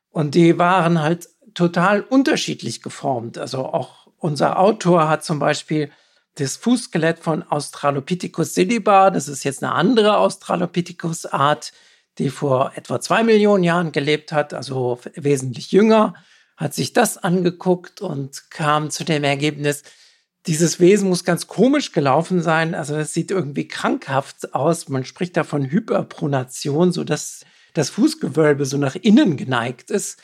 Und 0.09 0.35
die 0.35 0.59
waren 0.59 1.01
halt 1.01 1.29
total 1.53 2.01
unterschiedlich 2.01 2.81
geformt. 2.81 3.37
Also 3.37 3.67
auch 3.67 4.07
unser 4.17 4.59
Autor 4.59 5.07
hat 5.07 5.23
zum 5.23 5.39
Beispiel 5.39 5.89
das 6.33 6.57
Fußskelett 6.57 7.19
von 7.19 7.41
Australopithecus 7.41 8.53
sediba, 8.53 9.11
das 9.11 9.29
ist 9.29 9.45
jetzt 9.45 9.63
eine 9.63 9.71
andere 9.71 10.17
Australopithecus-Art, 10.17 11.71
die 12.17 12.29
vor 12.29 12.73
etwa 12.75 12.99
zwei 12.99 13.23
Millionen 13.23 13.63
Jahren 13.63 13.93
gelebt 13.93 14.33
hat, 14.33 14.53
also 14.53 14.99
wesentlich 15.15 15.71
jünger, 15.71 16.15
hat 16.57 16.73
sich 16.73 16.93
das 16.93 17.17
angeguckt 17.17 18.01
und 18.01 18.49
kam 18.49 18.89
zu 18.89 19.03
dem 19.03 19.23
Ergebnis, 19.23 19.83
dieses 20.47 20.79
Wesen 20.79 21.09
muss 21.09 21.23
ganz 21.23 21.47
komisch 21.47 21.91
gelaufen 21.91 22.41
sein. 22.41 22.75
Also 22.75 22.95
es 22.95 23.13
sieht 23.13 23.31
irgendwie 23.31 23.67
krankhaft 23.67 24.53
aus. 24.53 24.89
Man 24.89 25.03
spricht 25.03 25.35
da 25.37 25.43
von 25.43 25.69
Hyperpronation, 25.71 26.91
so 26.91 27.03
dass 27.03 27.41
das 27.73 27.89
Fußgewölbe 27.89 28.65
so 28.65 28.77
nach 28.77 28.95
innen 28.95 29.37
geneigt 29.37 29.89
ist. 29.89 30.19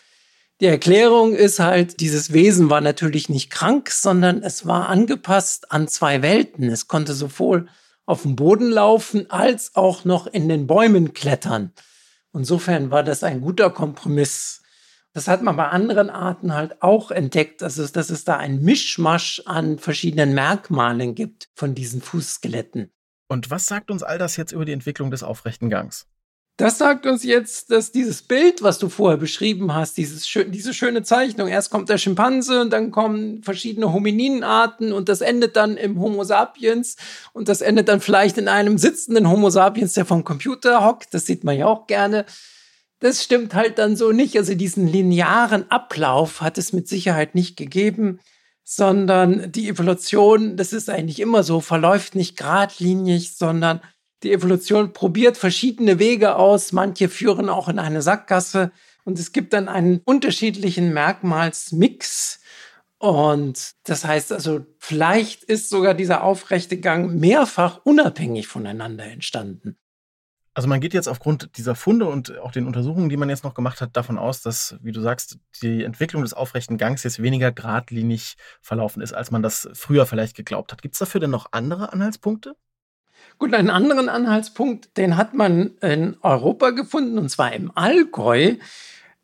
Die 0.62 0.68
Erklärung 0.68 1.34
ist 1.34 1.60
halt, 1.60 2.02
dieses 2.02 2.34
Wesen 2.34 2.70
war 2.70 2.82
natürlich 2.82 3.30
nicht 3.30 3.50
krank, 3.50 3.90
sondern 3.90 4.44
es 4.44 4.68
war 4.68 4.90
angepasst 4.90 5.72
an 5.72 5.88
zwei 5.88 6.22
Welten. 6.22 6.70
Es 6.70 6.88
konnte 6.88 7.14
sowohl 7.14 7.68
auf 8.06 8.22
dem 8.22 8.36
Boden 8.36 8.70
laufen 8.70 9.30
als 9.32 9.76
auch 9.76 10.06
noch 10.06 10.28
in 10.28 10.50
den 10.50 10.68
Bäumen 10.68 11.14
klettern. 11.14 11.72
Insofern 12.32 12.92
war 12.92 13.04
das 13.04 13.24
ein 13.24 13.42
guter 13.42 13.72
Kompromiss. 13.72 14.61
Das 15.14 15.28
hat 15.28 15.42
man 15.42 15.58
bei 15.58 15.68
anderen 15.68 16.10
Arten 16.10 16.54
halt 16.54 16.82
auch 16.82 17.12
entdeckt, 17.12 17.64
also 17.64 17.86
dass 17.86 18.10
es 18.10 18.24
da 18.24 18.38
ein 18.38 18.62
Mischmasch 18.62 19.42
an 19.46 19.78
verschiedenen 19.78 20.34
Merkmalen 20.34 21.16
gibt 21.16 21.50
von 21.54 21.76
diesen 21.76 22.02
Fußskeletten. 22.02 22.92
Und 23.28 23.50
was 23.50 23.66
sagt 23.66 23.92
uns 23.92 24.04
all 24.04 24.18
das 24.18 24.38
jetzt 24.38 24.52
über 24.52 24.66
die 24.66 24.72
Entwicklung 24.72 25.12
des 25.12 25.24
aufrechten 25.24 25.70
Gangs? 25.70 26.08
Das 26.58 26.78
sagt 26.78 27.08
uns 27.08 27.24
jetzt, 27.24 27.72
dass 27.72 27.92
dieses 27.92 28.22
Bild, 28.22 28.62
was 28.62 28.78
du 28.78 28.88
vorher 28.88 29.18
beschrieben 29.18 29.74
hast, 29.74 29.98
dieses, 29.98 30.30
diese 30.48 30.74
schöne 30.74 31.02
Zeichnung, 31.02 31.48
erst 31.48 31.72
kommt 31.72 31.90
der 31.90 31.98
Schimpanse 31.98 32.62
und 32.62 32.72
dann 32.72 32.92
kommen 32.92 33.42
verschiedene 33.42 33.92
Homininenarten 33.92 34.94
und 34.94 35.10
das 35.10 35.22
endet 35.22 35.56
dann 35.56 35.76
im 35.76 36.00
Homo 36.00 36.24
sapiens 36.24 36.98
und 37.34 37.50
das 37.50 37.62
endet 37.62 37.88
dann 37.88 38.00
vielleicht 38.00 38.38
in 38.38 38.48
einem 38.48 38.78
sitzenden 38.78 39.30
Homo 39.30 39.50
sapiens, 39.50 39.94
der 39.94 40.06
vom 40.06 40.24
Computer 40.24 40.86
hockt. 40.86 41.14
Das 41.14 41.26
sieht 41.26 41.44
man 41.44 41.58
ja 41.58 41.66
auch 41.66 41.88
gerne. 41.88 42.26
Das 43.02 43.24
stimmt 43.24 43.56
halt 43.56 43.80
dann 43.80 43.96
so 43.96 44.12
nicht. 44.12 44.38
Also 44.38 44.54
diesen 44.54 44.88
linearen 44.88 45.70
Ablauf 45.70 46.40
hat 46.40 46.58
es 46.60 46.72
mit 46.72 46.88
Sicherheit 46.88 47.34
nicht 47.34 47.58
gegeben, 47.58 48.20
sondern 48.64 49.52
die 49.52 49.68
Evolution, 49.68 50.56
das 50.56 50.72
ist 50.72 50.88
eigentlich 50.90 51.20
immer 51.20 51.42
so, 51.42 51.62
verläuft 51.62 52.14
nicht 52.14 52.38
geradlinig, 52.38 53.36
sondern 53.36 53.82
die 54.22 54.32
Evolution 54.32 54.94
probiert 54.94 55.36
verschiedene 55.36 55.98
Wege 55.98 56.36
aus, 56.36 56.74
manche 56.74 57.10
führen 57.10 57.50
auch 57.50 57.68
in 57.68 57.80
eine 57.80 58.04
Sackgasse 58.04 58.72
und 59.04 59.18
es 59.18 59.32
gibt 59.32 59.54
dann 59.54 59.68
einen 59.68 60.02
unterschiedlichen 60.06 60.94
Merkmalsmix. 60.94 62.40
Und 63.00 63.72
das 63.86 64.06
heißt 64.06 64.32
also, 64.32 64.64
vielleicht 64.78 65.44
ist 65.44 65.70
sogar 65.70 65.96
dieser 65.96 66.24
aufrechte 66.24 66.78
Gang 66.78 67.16
mehrfach 67.20 67.82
unabhängig 67.84 68.48
voneinander 68.48 69.06
entstanden. 69.06 69.76
Also 70.54 70.68
man 70.68 70.82
geht 70.82 70.94
jetzt 70.94 71.08
aufgrund 71.08 71.58
dieser 71.58 71.76
Funde 71.76 72.08
und 72.08 72.38
auch 72.40 72.52
den 72.52 72.68
Untersuchungen, 72.68 73.08
die 73.08 73.16
man 73.16 73.30
jetzt 73.30 73.46
noch 73.46 73.54
gemacht 73.54 73.80
hat, 73.80 73.96
davon 73.96 74.18
aus, 74.18 74.42
dass, 74.42 74.76
wie 74.82 74.92
du 74.92 75.00
sagst, 75.00 75.40
die 75.62 75.84
Entwicklung 75.84 76.24
des 76.24 76.34
aufrechten 76.34 76.78
Gangs 76.78 77.04
jetzt 77.04 77.22
weniger 77.22 77.54
geradlinig 77.54 78.36
verlaufen 78.62 79.02
ist, 79.02 79.14
als 79.14 79.32
man 79.32 79.42
das 79.42 79.70
früher 79.74 80.06
vielleicht 80.06 80.36
geglaubt 80.36 80.74
hat. 80.74 80.82
Gibt 80.82 80.96
es 80.96 81.00
dafür 81.00 81.22
denn 81.22 81.30
noch 81.30 81.48
andere 81.52 81.94
Anhaltspunkte? 81.94 82.56
Gut, 83.38 83.54
einen 83.54 83.70
anderen 83.70 84.10
Anhaltspunkt, 84.10 84.98
den 84.98 85.16
hat 85.16 85.34
man 85.34 85.78
in 85.78 86.18
Europa 86.22 86.72
gefunden, 86.72 87.18
und 87.18 87.30
zwar 87.30 87.54
im 87.54 87.72
Allgäu 87.76 88.56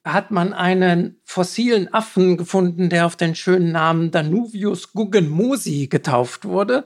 hat 0.03 0.31
man 0.31 0.53
einen 0.53 1.19
fossilen 1.25 1.93
Affen 1.93 2.37
gefunden, 2.37 2.89
der 2.89 3.05
auf 3.05 3.17
den 3.17 3.35
schönen 3.35 3.73
Namen 3.73 4.11
Danuvius 4.11 4.93
guggenmosi 4.93 5.87
getauft 5.87 6.45
wurde, 6.45 6.85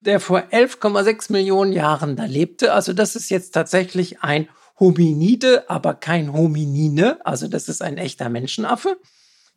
der 0.00 0.20
vor 0.20 0.40
11,6 0.50 1.32
Millionen 1.32 1.72
Jahren 1.72 2.16
da 2.16 2.24
lebte. 2.24 2.72
Also 2.72 2.92
das 2.92 3.16
ist 3.16 3.30
jetzt 3.30 3.52
tatsächlich 3.52 4.22
ein 4.22 4.48
Hominide, 4.78 5.68
aber 5.68 5.94
kein 5.94 6.32
Hominine. 6.32 7.24
Also 7.24 7.48
das 7.48 7.68
ist 7.68 7.82
ein 7.82 7.98
echter 7.98 8.28
Menschenaffe. 8.28 8.98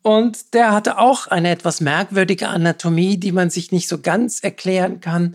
Und 0.02 0.52
der 0.52 0.72
hatte 0.72 0.98
auch 0.98 1.28
eine 1.28 1.50
etwas 1.50 1.80
merkwürdige 1.80 2.48
Anatomie, 2.48 3.16
die 3.16 3.32
man 3.32 3.48
sich 3.48 3.72
nicht 3.72 3.88
so 3.88 4.00
ganz 4.00 4.40
erklären 4.40 5.00
kann. 5.00 5.34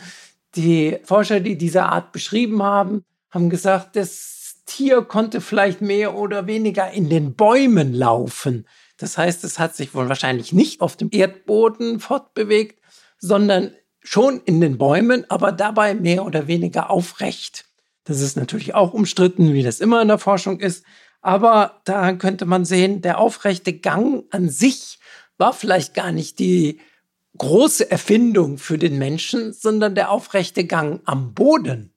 Die 0.55 0.99
Forscher, 1.03 1.39
die 1.39 1.57
diese 1.57 1.83
Art 1.83 2.11
beschrieben 2.11 2.61
haben, 2.61 3.03
haben 3.31 3.49
gesagt, 3.49 3.95
das 3.95 4.57
Tier 4.67 5.01
konnte 5.01 5.41
vielleicht 5.41 5.81
mehr 5.81 6.13
oder 6.13 6.45
weniger 6.45 6.91
in 6.91 7.09
den 7.09 7.33
Bäumen 7.33 7.93
laufen. 7.93 8.67
Das 8.97 9.17
heißt, 9.17 9.43
es 9.43 9.57
hat 9.57 9.75
sich 9.75 9.95
wohl 9.95 10.07
wahrscheinlich 10.07 10.53
nicht 10.53 10.81
auf 10.81 10.95
dem 10.95 11.09
Erdboden 11.11 11.99
fortbewegt, 11.99 12.79
sondern 13.17 13.71
schon 14.09 14.41
in 14.45 14.59
den 14.59 14.79
Bäumen, 14.79 15.23
aber 15.29 15.51
dabei 15.51 15.93
mehr 15.93 16.25
oder 16.25 16.47
weniger 16.47 16.89
aufrecht. 16.89 17.65
Das 18.05 18.21
ist 18.21 18.37
natürlich 18.37 18.73
auch 18.73 18.91
umstritten, 18.91 19.53
wie 19.53 19.61
das 19.61 19.79
immer 19.79 20.01
in 20.01 20.07
der 20.07 20.17
Forschung 20.17 20.59
ist. 20.59 20.83
Aber 21.21 21.79
daran 21.85 22.17
könnte 22.17 22.47
man 22.47 22.65
sehen, 22.65 23.03
der 23.03 23.19
aufrechte 23.19 23.71
Gang 23.71 24.25
an 24.31 24.49
sich 24.49 24.97
war 25.37 25.53
vielleicht 25.53 25.93
gar 25.93 26.11
nicht 26.11 26.39
die 26.39 26.79
große 27.37 27.91
Erfindung 27.91 28.57
für 28.57 28.79
den 28.79 28.97
Menschen, 28.97 29.53
sondern 29.53 29.93
der 29.93 30.09
aufrechte 30.09 30.65
Gang 30.65 31.01
am 31.05 31.35
Boden. 31.35 31.93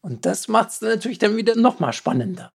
Und 0.00 0.26
das 0.26 0.48
macht 0.48 0.70
es 0.70 0.80
natürlich 0.80 1.20
dann 1.20 1.36
wieder 1.36 1.54
noch 1.54 1.78
mal 1.78 1.92
spannender. 1.92 2.52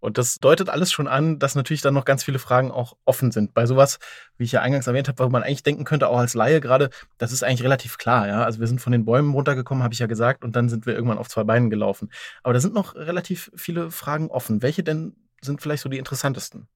Und 0.00 0.18
das 0.18 0.38
deutet 0.38 0.68
alles 0.68 0.92
schon 0.92 1.08
an, 1.08 1.38
dass 1.38 1.54
natürlich 1.54 1.82
dann 1.82 1.94
noch 1.94 2.04
ganz 2.04 2.22
viele 2.22 2.38
Fragen 2.38 2.70
auch 2.70 2.96
offen 3.04 3.32
sind. 3.32 3.54
Bei 3.54 3.66
sowas, 3.66 3.98
wie 4.36 4.44
ich 4.44 4.52
ja 4.52 4.60
eingangs 4.60 4.86
erwähnt 4.86 5.08
habe, 5.08 5.24
wo 5.24 5.28
man 5.28 5.42
eigentlich 5.42 5.64
denken 5.64 5.84
könnte, 5.84 6.08
auch 6.08 6.18
als 6.18 6.34
Laie 6.34 6.60
gerade, 6.60 6.90
das 7.18 7.32
ist 7.32 7.42
eigentlich 7.42 7.64
relativ 7.64 7.98
klar. 7.98 8.28
Ja? 8.28 8.44
Also 8.44 8.60
wir 8.60 8.66
sind 8.66 8.80
von 8.80 8.92
den 8.92 9.04
Bäumen 9.04 9.32
runtergekommen, 9.32 9.82
habe 9.82 9.94
ich 9.94 10.00
ja 10.00 10.06
gesagt, 10.06 10.44
und 10.44 10.54
dann 10.54 10.68
sind 10.68 10.86
wir 10.86 10.94
irgendwann 10.94 11.18
auf 11.18 11.28
zwei 11.28 11.44
Beinen 11.44 11.70
gelaufen. 11.70 12.10
Aber 12.42 12.54
da 12.54 12.60
sind 12.60 12.74
noch 12.74 12.94
relativ 12.94 13.50
viele 13.56 13.90
Fragen 13.90 14.30
offen. 14.30 14.62
Welche 14.62 14.82
denn 14.82 15.16
sind 15.40 15.60
vielleicht 15.60 15.82
so 15.82 15.88
die 15.88 15.98
interessantesten? 15.98 16.68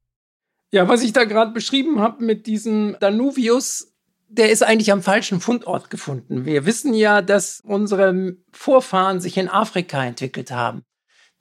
Ja, 0.73 0.89
was 0.89 1.03
ich 1.03 1.13
da 1.13 1.25
gerade 1.25 1.53
beschrieben 1.53 2.01
habe 2.01 2.25
mit 2.25 2.47
diesem 2.47 2.97
Danuvius, 2.99 3.93
der 4.29 4.51
ist 4.51 4.63
eigentlich 4.63 4.91
am 4.91 5.03
falschen 5.03 5.41
Fundort 5.41 5.91
gefunden. 5.91 6.47
Wir 6.47 6.65
wissen 6.65 6.95
ja, 6.95 7.21
dass 7.21 7.61
unsere 7.63 8.37
Vorfahren 8.51 9.21
sich 9.21 9.37
in 9.37 9.51
Afrika 9.51 10.03
entwickelt 10.03 10.51
haben. 10.51 10.85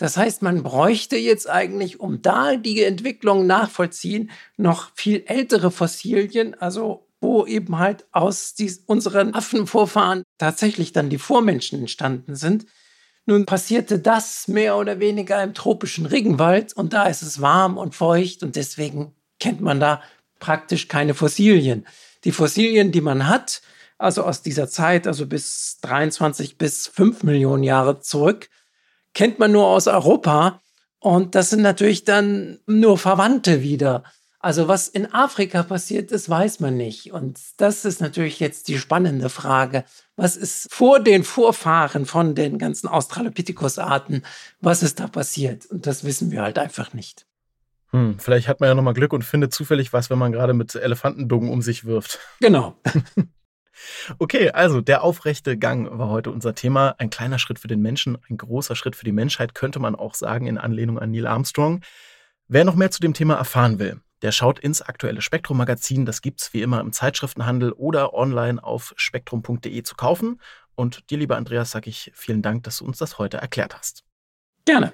Das 0.01 0.17
heißt, 0.17 0.41
man 0.41 0.63
bräuchte 0.63 1.15
jetzt 1.15 1.47
eigentlich, 1.47 1.99
um 1.99 2.23
da 2.23 2.55
die 2.55 2.81
Entwicklung 2.81 3.45
nachvollziehen, 3.45 4.31
noch 4.57 4.89
viel 4.95 5.23
ältere 5.27 5.69
Fossilien, 5.69 6.55
also 6.59 7.07
wo 7.19 7.45
eben 7.45 7.77
halt 7.77 8.07
aus 8.11 8.55
dies, 8.55 8.81
unseren 8.87 9.35
Affenvorfahren 9.35 10.23
tatsächlich 10.39 10.91
dann 10.91 11.11
die 11.11 11.19
Vormenschen 11.19 11.81
entstanden 11.81 12.35
sind. 12.35 12.65
Nun 13.27 13.45
passierte 13.45 13.99
das 13.99 14.47
mehr 14.47 14.75
oder 14.75 14.99
weniger 14.99 15.43
im 15.43 15.53
tropischen 15.53 16.07
Regenwald 16.07 16.73
und 16.73 16.93
da 16.93 17.03
ist 17.03 17.21
es 17.21 17.39
warm 17.39 17.77
und 17.77 17.93
feucht 17.93 18.41
und 18.41 18.55
deswegen 18.55 19.13
kennt 19.39 19.61
man 19.61 19.79
da 19.79 20.01
praktisch 20.39 20.87
keine 20.87 21.13
Fossilien. 21.13 21.85
Die 22.23 22.31
Fossilien, 22.31 22.91
die 22.91 23.01
man 23.01 23.27
hat, 23.27 23.61
also 23.99 24.23
aus 24.23 24.41
dieser 24.41 24.67
Zeit, 24.67 25.05
also 25.05 25.27
bis 25.27 25.77
23 25.81 26.57
bis 26.57 26.87
5 26.87 27.21
Millionen 27.21 27.61
Jahre 27.61 27.99
zurück, 27.99 28.49
kennt 29.13 29.39
man 29.39 29.51
nur 29.51 29.67
aus 29.67 29.87
Europa. 29.87 30.61
Und 30.99 31.35
das 31.35 31.49
sind 31.49 31.61
natürlich 31.61 32.03
dann 32.03 32.59
nur 32.67 32.97
Verwandte 32.97 33.63
wieder. 33.63 34.03
Also 34.39 34.67
was 34.67 34.87
in 34.87 35.11
Afrika 35.13 35.61
passiert 35.61 36.11
ist, 36.11 36.29
weiß 36.29 36.59
man 36.59 36.75
nicht. 36.75 37.11
Und 37.11 37.39
das 37.57 37.85
ist 37.85 38.01
natürlich 38.01 38.39
jetzt 38.39 38.67
die 38.67 38.79
spannende 38.79 39.29
Frage. 39.29 39.83
Was 40.15 40.35
ist 40.35 40.67
vor 40.73 40.99
den 40.99 41.23
Vorfahren 41.23 42.05
von 42.05 42.33
den 42.33 42.57
ganzen 42.57 42.87
Australopithecus-Arten, 42.87 44.23
was 44.59 44.81
ist 44.81 44.99
da 44.99 45.07
passiert? 45.07 45.67
Und 45.67 45.85
das 45.85 46.03
wissen 46.03 46.31
wir 46.31 46.41
halt 46.41 46.57
einfach 46.57 46.93
nicht. 46.93 47.25
Hm, 47.91 48.17
vielleicht 48.19 48.47
hat 48.47 48.59
man 48.61 48.69
ja 48.69 48.75
nochmal 48.75 48.93
Glück 48.93 49.13
und 49.13 49.23
findet 49.23 49.53
zufällig 49.53 49.93
was, 49.93 50.09
wenn 50.09 50.17
man 50.17 50.31
gerade 50.31 50.53
mit 50.53 50.73
Elefantendungen 50.75 51.49
um 51.49 51.61
sich 51.61 51.85
wirft. 51.85 52.19
Genau. 52.39 52.75
Okay, 54.19 54.49
also 54.51 54.81
der 54.81 55.03
aufrechte 55.03 55.57
Gang 55.57 55.97
war 55.97 56.09
heute 56.09 56.31
unser 56.31 56.55
Thema. 56.55 56.95
Ein 56.97 57.09
kleiner 57.09 57.39
Schritt 57.39 57.59
für 57.59 57.67
den 57.67 57.81
Menschen, 57.81 58.17
ein 58.29 58.37
großer 58.37 58.75
Schritt 58.75 58.95
für 58.95 59.05
die 59.05 59.11
Menschheit, 59.11 59.55
könnte 59.55 59.79
man 59.79 59.95
auch 59.95 60.15
sagen, 60.15 60.47
in 60.47 60.57
Anlehnung 60.57 60.99
an 60.99 61.11
Neil 61.11 61.27
Armstrong. 61.27 61.81
Wer 62.47 62.65
noch 62.65 62.75
mehr 62.75 62.91
zu 62.91 62.99
dem 62.99 63.13
Thema 63.13 63.35
erfahren 63.35 63.79
will, 63.79 64.01
der 64.21 64.31
schaut 64.31 64.59
ins 64.59 64.81
aktuelle 64.81 65.21
Spektrum-Magazin. 65.21 66.05
Das 66.05 66.21
gibt's 66.21 66.53
wie 66.53 66.61
immer 66.61 66.81
im 66.81 66.91
Zeitschriftenhandel 66.91 67.71
oder 67.71 68.13
online 68.13 68.63
auf 68.63 68.93
spektrum.de 68.97 69.83
zu 69.83 69.95
kaufen. 69.95 70.39
Und 70.75 71.09
dir, 71.09 71.17
lieber 71.17 71.37
Andreas, 71.37 71.71
sage 71.71 71.89
ich 71.89 72.11
vielen 72.13 72.41
Dank, 72.41 72.63
dass 72.63 72.77
du 72.77 72.85
uns 72.85 72.97
das 72.97 73.17
heute 73.17 73.37
erklärt 73.37 73.77
hast. 73.77 74.03
Gerne. 74.65 74.93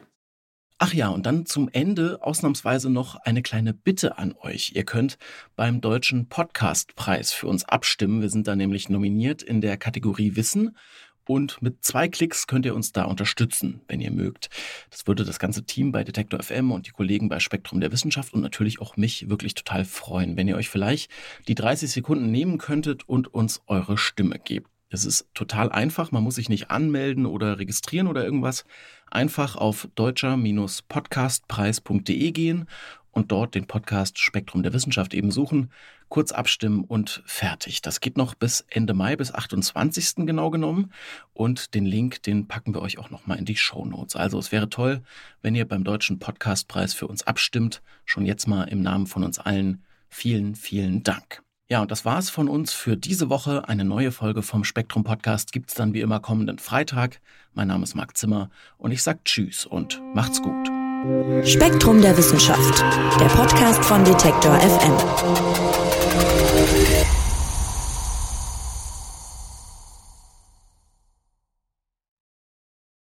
Ach 0.79 0.93
ja, 0.93 1.09
und 1.09 1.25
dann 1.25 1.47
zum 1.47 1.69
Ende 1.73 2.19
ausnahmsweise 2.21 2.91
noch 2.91 3.15
eine 3.15 3.41
kleine 3.41 3.73
Bitte 3.73 4.19
an 4.19 4.35
euch. 4.41 4.73
Ihr 4.75 4.83
könnt 4.83 5.17
beim 5.55 5.81
Deutschen 5.81 6.29
Podcastpreis 6.29 7.31
für 7.31 7.47
uns 7.47 7.65
abstimmen. 7.65 8.21
Wir 8.21 8.29
sind 8.29 8.47
da 8.47 8.55
nämlich 8.55 8.87
nominiert 8.87 9.41
in 9.41 9.59
der 9.59 9.77
Kategorie 9.77 10.35
Wissen. 10.35 10.77
Und 11.25 11.59
mit 11.63 11.83
zwei 11.83 12.07
Klicks 12.07 12.45
könnt 12.45 12.67
ihr 12.67 12.75
uns 12.75 12.91
da 12.91 13.05
unterstützen, 13.05 13.81
wenn 13.87 14.01
ihr 14.01 14.11
mögt. 14.11 14.49
Das 14.91 15.07
würde 15.07 15.25
das 15.25 15.39
ganze 15.39 15.65
Team 15.65 15.91
bei 15.91 16.03
Detektor 16.03 16.43
FM 16.43 16.71
und 16.71 16.85
die 16.85 16.91
Kollegen 16.91 17.27
bei 17.27 17.39
Spektrum 17.39 17.81
der 17.81 17.91
Wissenschaft 17.91 18.35
und 18.35 18.41
natürlich 18.41 18.79
auch 18.79 18.97
mich 18.97 19.29
wirklich 19.29 19.55
total 19.55 19.83
freuen, 19.83 20.37
wenn 20.37 20.47
ihr 20.47 20.57
euch 20.57 20.69
vielleicht 20.69 21.09
die 21.47 21.55
30 21.55 21.91
Sekunden 21.91 22.29
nehmen 22.29 22.59
könntet 22.59 23.09
und 23.09 23.33
uns 23.33 23.61
eure 23.65 23.97
Stimme 23.97 24.37
gebt. 24.37 24.69
Es 24.89 25.05
ist 25.05 25.27
total 25.33 25.71
einfach, 25.71 26.11
man 26.11 26.23
muss 26.23 26.35
sich 26.35 26.49
nicht 26.49 26.69
anmelden 26.71 27.25
oder 27.25 27.59
registrieren 27.59 28.07
oder 28.07 28.23
irgendwas. 28.23 28.65
Einfach 29.11 29.55
auf 29.55 29.87
deutscher-podcastpreis.de 29.95 32.31
gehen 32.31 32.67
und 33.11 33.31
dort 33.31 33.55
den 33.55 33.65
Podcast 33.65 34.19
Spektrum 34.19 34.63
der 34.63 34.73
Wissenschaft 34.73 35.13
eben 35.13 35.31
suchen, 35.31 35.71
kurz 36.07 36.31
abstimmen 36.31 36.83
und 36.83 37.23
fertig. 37.25 37.81
Das 37.81 37.99
geht 37.99 38.15
noch 38.15 38.35
bis 38.35 38.63
Ende 38.69 38.93
Mai, 38.93 39.15
bis 39.15 39.33
28. 39.33 40.27
genau 40.27 40.51
genommen. 40.51 40.91
Und 41.33 41.73
den 41.73 41.85
Link, 41.85 42.21
den 42.23 42.47
packen 42.47 42.75
wir 42.75 42.81
euch 42.81 42.99
auch 42.99 43.09
nochmal 43.09 43.39
in 43.39 43.45
die 43.45 43.57
Show 43.57 43.85
Notes. 43.85 44.15
Also 44.15 44.37
es 44.37 44.51
wäre 44.51 44.69
toll, 44.69 45.01
wenn 45.41 45.55
ihr 45.55 45.67
beim 45.67 45.83
Deutschen 45.83 46.19
Podcastpreis 46.19 46.93
für 46.93 47.07
uns 47.07 47.25
abstimmt. 47.25 47.81
Schon 48.05 48.25
jetzt 48.25 48.47
mal 48.47 48.65
im 48.65 48.81
Namen 48.81 49.07
von 49.07 49.23
uns 49.23 49.39
allen 49.39 49.83
vielen, 50.09 50.55
vielen 50.55 51.03
Dank. 51.03 51.46
Ja, 51.69 51.81
und 51.81 51.91
das 51.91 52.05
war's 52.05 52.29
von 52.29 52.47
uns 52.47 52.71
für 52.71 52.95
diese 52.95 53.29
Woche. 53.29 53.67
Eine 53.67 53.83
neue 53.83 54.13
Folge 54.13 54.41
vom 54.41 54.63
Spektrum 54.63 55.03
Podcast 55.03 55.51
gibt's 55.51 55.73
dann 55.73 55.93
wie 55.93 55.99
immer 55.99 56.21
kommenden 56.21 56.59
Freitag. 56.59 57.19
Mein 57.53 57.67
Name 57.67 57.83
ist 57.83 57.93
Marc 57.93 58.15
Zimmer 58.15 58.49
und 58.77 58.91
ich 58.91 59.03
sag 59.03 59.25
Tschüss 59.25 59.65
und 59.65 60.01
macht's 60.13 60.41
gut. 60.41 60.67
Spektrum 61.45 62.01
der 62.01 62.17
Wissenschaft, 62.17 62.79
der 63.19 63.27
Podcast 63.27 63.83
von 63.83 64.05
Detektor 64.05 64.57
FM. 64.57 64.93